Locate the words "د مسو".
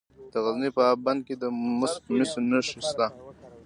1.41-2.39